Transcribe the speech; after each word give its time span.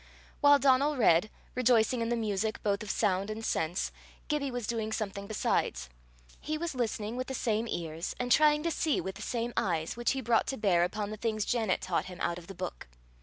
While 0.39 0.57
Donal 0.57 0.97
read, 0.97 1.29
rejoicing 1.53 2.01
in 2.01 2.09
the 2.09 2.15
music 2.15 2.63
both 2.63 2.81
of 2.81 2.89
sound 2.89 3.29
and 3.29 3.45
sense, 3.45 3.91
Gibbie 4.29 4.49
was 4.49 4.65
doing 4.65 4.91
something 4.91 5.27
besides: 5.27 5.89
he 6.39 6.57
was 6.57 6.73
listening 6.73 7.17
with 7.17 7.27
the 7.27 7.35
same 7.35 7.67
ears, 7.67 8.15
and 8.19 8.31
trying 8.31 8.63
to 8.63 8.71
see 8.71 8.99
with 8.99 9.13
the 9.13 9.21
same 9.21 9.53
eyes, 9.55 9.95
which 9.95 10.13
he 10.13 10.19
brought 10.21 10.47
to 10.47 10.57
bear 10.57 10.83
upon 10.83 11.11
the 11.11 11.17
things 11.17 11.45
Janet 11.45 11.81
taught 11.81 12.05
him 12.05 12.17
out 12.19 12.39
of 12.39 12.47
the 12.47 12.55
book. 12.55 12.87